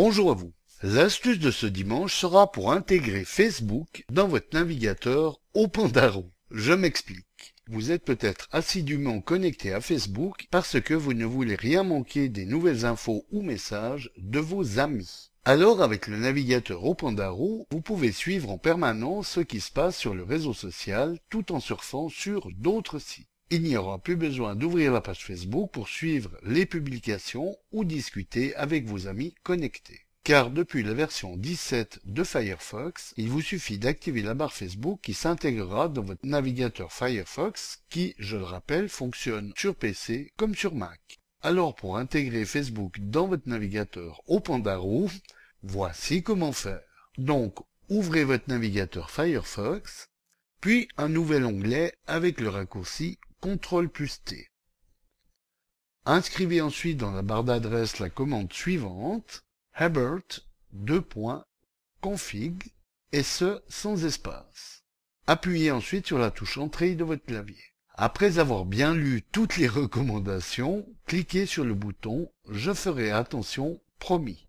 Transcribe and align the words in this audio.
Bonjour 0.00 0.30
à 0.30 0.34
vous. 0.34 0.52
L'astuce 0.84 1.40
de 1.40 1.50
ce 1.50 1.66
dimanche 1.66 2.14
sera 2.14 2.52
pour 2.52 2.70
intégrer 2.70 3.24
Facebook 3.24 4.04
dans 4.12 4.28
votre 4.28 4.46
navigateur 4.52 5.40
au. 5.54 5.66
Je 6.52 6.72
m'explique. 6.72 7.56
Vous 7.66 7.90
êtes 7.90 8.04
peut-être 8.04 8.46
assidûment 8.52 9.20
connecté 9.20 9.72
à 9.72 9.80
Facebook 9.80 10.46
parce 10.52 10.80
que 10.80 10.94
vous 10.94 11.14
ne 11.14 11.24
voulez 11.24 11.56
rien 11.56 11.82
manquer 11.82 12.28
des 12.28 12.46
nouvelles 12.46 12.84
infos 12.84 13.26
ou 13.32 13.42
messages 13.42 14.12
de 14.18 14.38
vos 14.38 14.78
amis. 14.78 15.32
Alors 15.44 15.82
avec 15.82 16.06
le 16.06 16.16
navigateur 16.16 16.84
au 16.84 16.96
vous 17.72 17.80
pouvez 17.80 18.12
suivre 18.12 18.50
en 18.50 18.58
permanence 18.58 19.30
ce 19.30 19.40
qui 19.40 19.58
se 19.58 19.72
passe 19.72 19.96
sur 19.96 20.14
le 20.14 20.22
réseau 20.22 20.54
social 20.54 21.18
tout 21.28 21.50
en 21.50 21.58
surfant 21.58 22.08
sur 22.08 22.48
d'autres 22.52 23.00
sites. 23.00 23.27
Il 23.50 23.62
n'y 23.62 23.78
aura 23.78 23.98
plus 23.98 24.16
besoin 24.16 24.54
d'ouvrir 24.54 24.92
la 24.92 25.00
page 25.00 25.24
Facebook 25.24 25.70
pour 25.70 25.88
suivre 25.88 26.38
les 26.42 26.66
publications 26.66 27.56
ou 27.72 27.84
discuter 27.84 28.54
avec 28.56 28.84
vos 28.84 29.06
amis 29.06 29.34
connectés. 29.42 30.00
Car 30.22 30.50
depuis 30.50 30.82
la 30.82 30.92
version 30.92 31.34
17 31.38 32.00
de 32.04 32.24
Firefox, 32.24 33.14
il 33.16 33.30
vous 33.30 33.40
suffit 33.40 33.78
d'activer 33.78 34.20
la 34.20 34.34
barre 34.34 34.52
Facebook 34.52 35.00
qui 35.02 35.14
s'intégrera 35.14 35.88
dans 35.88 36.02
votre 36.02 36.26
navigateur 36.26 36.92
Firefox 36.92 37.82
qui, 37.88 38.14
je 38.18 38.36
le 38.36 38.44
rappelle, 38.44 38.90
fonctionne 38.90 39.54
sur 39.56 39.74
PC 39.74 40.30
comme 40.36 40.54
sur 40.54 40.74
Mac. 40.74 41.18
Alors 41.40 41.74
pour 41.74 41.96
intégrer 41.96 42.44
Facebook 42.44 42.98
dans 43.00 43.28
votre 43.28 43.48
navigateur 43.48 44.20
au 44.26 44.42
voici 45.62 46.22
comment 46.22 46.52
faire. 46.52 46.82
Donc, 47.16 47.56
ouvrez 47.88 48.24
votre 48.24 48.48
navigateur 48.48 49.10
Firefox, 49.10 50.10
puis 50.60 50.88
un 50.98 51.08
nouvel 51.08 51.46
onglet 51.46 51.94
avec 52.06 52.42
le 52.42 52.50
raccourci 52.50 53.18
CTRL 53.40 53.88
plus 53.88 54.22
T. 54.24 54.48
Inscrivez 56.04 56.60
ensuite 56.60 56.98
dans 56.98 57.12
la 57.12 57.22
barre 57.22 57.44
d'adresse 57.44 58.00
la 58.00 58.10
commande 58.10 58.52
suivante, 58.52 59.44
hebert 59.78 60.40
config 62.00 62.72
et 63.12 63.22
ce 63.22 63.62
sans 63.68 64.04
espace. 64.04 64.82
Appuyez 65.26 65.70
ensuite 65.70 66.06
sur 66.06 66.18
la 66.18 66.30
touche 66.30 66.58
Entrée 66.58 66.94
de 66.94 67.04
votre 67.04 67.24
clavier. 67.24 67.62
Après 67.94 68.38
avoir 68.38 68.64
bien 68.64 68.94
lu 68.94 69.22
toutes 69.32 69.56
les 69.56 69.68
recommandations, 69.68 70.86
cliquez 71.06 71.46
sur 71.46 71.64
le 71.64 71.74
bouton 71.74 72.30
Je 72.48 72.72
ferai 72.72 73.10
attention, 73.10 73.80
promis. 73.98 74.46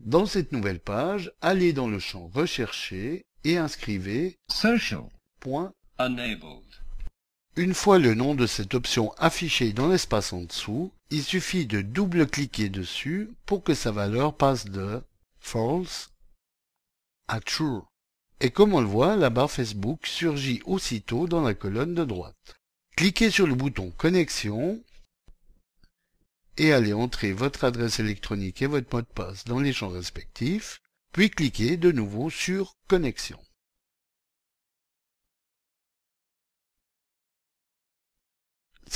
Dans 0.00 0.26
cette 0.26 0.52
nouvelle 0.52 0.80
page, 0.80 1.32
allez 1.40 1.72
dans 1.72 1.88
le 1.88 1.98
champ 1.98 2.28
Rechercher 2.34 3.24
et 3.44 3.56
inscrivez 3.56 4.38
Social. 4.48 5.08
Une 7.56 7.74
fois 7.74 8.00
le 8.00 8.14
nom 8.14 8.34
de 8.34 8.48
cette 8.48 8.74
option 8.74 9.12
affiché 9.12 9.72
dans 9.72 9.88
l'espace 9.88 10.32
en 10.32 10.42
dessous, 10.42 10.90
il 11.10 11.22
suffit 11.22 11.66
de 11.66 11.82
double-cliquer 11.82 12.68
dessus 12.68 13.30
pour 13.46 13.62
que 13.62 13.74
sa 13.74 13.92
valeur 13.92 14.36
passe 14.36 14.64
de 14.64 15.00
false 15.38 16.10
à 17.28 17.38
true. 17.38 17.82
Et 18.40 18.50
comme 18.50 18.74
on 18.74 18.80
le 18.80 18.88
voit, 18.88 19.14
la 19.14 19.30
barre 19.30 19.52
Facebook 19.52 20.04
surgit 20.04 20.62
aussitôt 20.64 21.28
dans 21.28 21.42
la 21.42 21.54
colonne 21.54 21.94
de 21.94 22.04
droite. 22.04 22.56
Cliquez 22.96 23.30
sur 23.30 23.46
le 23.46 23.54
bouton 23.54 23.92
Connexion 23.96 24.82
et 26.56 26.72
allez 26.72 26.92
entrer 26.92 27.32
votre 27.32 27.62
adresse 27.62 28.00
électronique 28.00 28.62
et 28.62 28.66
votre 28.66 28.92
mot 28.92 29.00
de 29.00 29.06
passe 29.06 29.44
dans 29.44 29.60
les 29.60 29.72
champs 29.72 29.88
respectifs, 29.88 30.80
puis 31.12 31.30
cliquez 31.30 31.76
de 31.76 31.92
nouveau 31.92 32.30
sur 32.30 32.74
Connexion. 32.88 33.38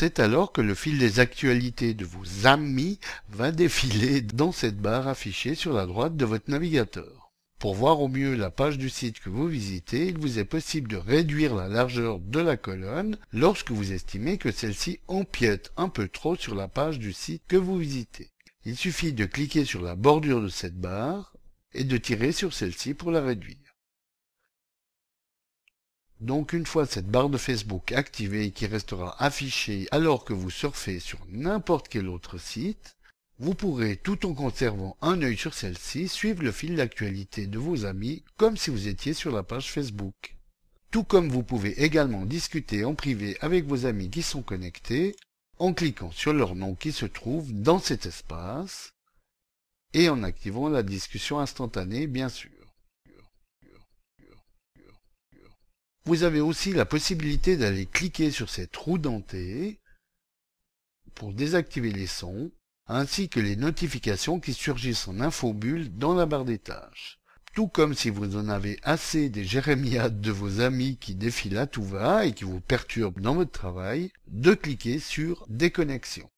C'est 0.00 0.20
alors 0.20 0.52
que 0.52 0.60
le 0.60 0.76
fil 0.76 0.96
des 0.96 1.18
actualités 1.18 1.92
de 1.92 2.04
vos 2.04 2.46
amis 2.46 3.00
va 3.30 3.50
défiler 3.50 4.20
dans 4.20 4.52
cette 4.52 4.78
barre 4.80 5.08
affichée 5.08 5.56
sur 5.56 5.72
la 5.72 5.86
droite 5.86 6.16
de 6.16 6.24
votre 6.24 6.52
navigateur. 6.52 7.32
Pour 7.58 7.74
voir 7.74 8.00
au 8.00 8.06
mieux 8.06 8.36
la 8.36 8.52
page 8.52 8.78
du 8.78 8.90
site 8.90 9.18
que 9.18 9.28
vous 9.28 9.48
visitez, 9.48 10.06
il 10.06 10.18
vous 10.18 10.38
est 10.38 10.44
possible 10.44 10.88
de 10.88 10.96
réduire 10.96 11.56
la 11.56 11.66
largeur 11.66 12.20
de 12.20 12.38
la 12.38 12.56
colonne 12.56 13.18
lorsque 13.32 13.72
vous 13.72 13.90
estimez 13.90 14.38
que 14.38 14.52
celle-ci 14.52 15.00
empiète 15.08 15.72
un 15.76 15.88
peu 15.88 16.06
trop 16.06 16.36
sur 16.36 16.54
la 16.54 16.68
page 16.68 17.00
du 17.00 17.12
site 17.12 17.42
que 17.48 17.56
vous 17.56 17.78
visitez. 17.78 18.30
Il 18.64 18.76
suffit 18.76 19.12
de 19.12 19.24
cliquer 19.24 19.64
sur 19.64 19.82
la 19.82 19.96
bordure 19.96 20.40
de 20.40 20.48
cette 20.48 20.78
barre 20.78 21.34
et 21.72 21.82
de 21.82 21.96
tirer 21.96 22.30
sur 22.30 22.54
celle-ci 22.54 22.94
pour 22.94 23.10
la 23.10 23.20
réduire. 23.20 23.67
Donc 26.20 26.52
une 26.52 26.66
fois 26.66 26.84
cette 26.84 27.08
barre 27.08 27.28
de 27.28 27.38
Facebook 27.38 27.92
activée 27.92 28.50
qui 28.50 28.66
restera 28.66 29.14
affichée 29.22 29.86
alors 29.92 30.24
que 30.24 30.32
vous 30.32 30.50
surfez 30.50 30.98
sur 30.98 31.18
n'importe 31.30 31.88
quel 31.88 32.08
autre 32.08 32.38
site, 32.38 32.96
vous 33.38 33.54
pourrez, 33.54 33.96
tout 33.96 34.26
en 34.26 34.34
conservant 34.34 34.96
un 35.00 35.22
œil 35.22 35.36
sur 35.36 35.54
celle-ci, 35.54 36.08
suivre 36.08 36.42
le 36.42 36.50
fil 36.50 36.74
d'actualité 36.74 37.46
de 37.46 37.58
vos 37.58 37.84
amis 37.84 38.24
comme 38.36 38.56
si 38.56 38.70
vous 38.70 38.88
étiez 38.88 39.14
sur 39.14 39.30
la 39.30 39.44
page 39.44 39.70
Facebook. 39.70 40.34
Tout 40.90 41.04
comme 41.04 41.28
vous 41.28 41.44
pouvez 41.44 41.84
également 41.84 42.24
discuter 42.24 42.84
en 42.84 42.94
privé 42.94 43.36
avec 43.40 43.66
vos 43.66 43.86
amis 43.86 44.10
qui 44.10 44.22
sont 44.22 44.42
connectés 44.42 45.14
en 45.58 45.72
cliquant 45.72 46.10
sur 46.10 46.32
leur 46.32 46.56
nom 46.56 46.74
qui 46.74 46.90
se 46.90 47.06
trouve 47.06 47.52
dans 47.52 47.78
cet 47.78 48.06
espace 48.06 48.92
et 49.94 50.08
en 50.08 50.24
activant 50.24 50.68
la 50.68 50.82
discussion 50.82 51.38
instantanée 51.38 52.08
bien 52.08 52.28
sûr. 52.28 52.57
Vous 56.08 56.22
avez 56.22 56.40
aussi 56.40 56.72
la 56.72 56.86
possibilité 56.86 57.58
d'aller 57.58 57.84
cliquer 57.84 58.30
sur 58.30 58.48
cette 58.48 58.74
roue 58.74 58.96
dentée 58.96 59.78
pour 61.14 61.34
désactiver 61.34 61.92
les 61.92 62.06
sons, 62.06 62.50
ainsi 62.86 63.28
que 63.28 63.40
les 63.40 63.56
notifications 63.56 64.40
qui 64.40 64.54
surgissent 64.54 65.06
en 65.06 65.20
infobulle 65.20 65.94
dans 65.98 66.14
la 66.14 66.24
barre 66.24 66.46
des 66.46 66.58
tâches. 66.58 67.18
Tout 67.52 67.68
comme 67.68 67.92
si 67.92 68.08
vous 68.08 68.38
en 68.38 68.48
avez 68.48 68.80
assez 68.84 69.28
des 69.28 69.44
jérémiades 69.44 70.22
de 70.22 70.30
vos 70.30 70.62
amis 70.62 70.96
qui 70.96 71.14
défilent 71.14 71.58
à 71.58 71.66
tout 71.66 71.84
va 71.84 72.24
et 72.24 72.32
qui 72.32 72.44
vous 72.44 72.62
perturbent 72.62 73.20
dans 73.20 73.34
votre 73.34 73.52
travail, 73.52 74.10
de 74.28 74.54
cliquer 74.54 75.00
sur 75.00 75.44
Déconnexion. 75.50 76.30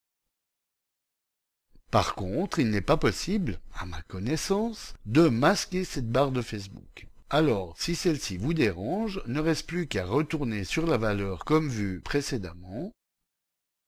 Par 1.93 2.17
contre, 2.17 2.59
il 2.59 2.71
n'est 2.71 2.81
pas 2.81 2.97
possible, 2.97 3.61
à 3.79 3.87
ma 3.87 4.03
connaissance, 4.03 4.95
de 5.07 5.29
masquer 5.29 5.85
cette 5.85 6.11
barre 6.11 6.33
de 6.33 6.43
Facebook. 6.43 7.07
Alors, 7.33 7.77
si 7.79 7.95
celle-ci 7.95 8.39
vous 8.39 8.55
dérange, 8.55 9.23
ne 9.29 9.39
reste 9.39 9.69
plus 9.69 9.87
qu'à 9.87 10.05
retourner 10.05 10.65
sur 10.65 10.85
la 10.85 10.97
valeur 10.97 11.45
comme 11.45 11.69
vu 11.69 12.01
précédemment 12.01 12.93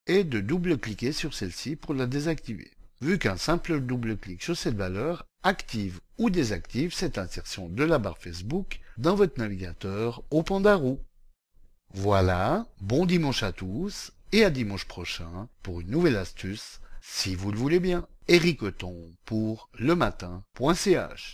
et 0.07 0.23
de 0.23 0.39
double-cliquer 0.39 1.11
sur 1.11 1.33
celle-ci 1.33 1.75
pour 1.75 1.93
la 1.93 2.07
désactiver. 2.07 2.71
Vu 3.01 3.19
qu'un 3.19 3.35
simple 3.35 3.81
double-clic 3.81 4.41
sur 4.41 4.55
cette 4.55 4.75
valeur 4.75 5.25
active 5.43 5.99
ou 6.17 6.29
désactive 6.29 6.93
cette 6.93 7.17
insertion 7.17 7.67
de 7.67 7.83
la 7.83 7.99
barre 7.99 8.17
Facebook 8.17 8.79
dans 8.97 9.15
votre 9.15 9.37
navigateur 9.37 10.23
au 10.31 10.41
Pandarou. 10.41 11.01
Voilà, 11.93 12.65
bon 12.79 13.05
dimanche 13.05 13.43
à 13.43 13.51
tous 13.51 14.13
et 14.31 14.45
à 14.45 14.49
dimanche 14.49 14.85
prochain 14.85 15.49
pour 15.63 15.81
une 15.81 15.91
nouvelle 15.91 16.15
astuce, 16.15 16.79
si 17.01 17.35
vous 17.35 17.51
le 17.51 17.57
voulez 17.57 17.81
bien. 17.81 18.07
Eric 18.29 18.61
pour 19.25 19.69
lematin.ch 19.77 21.33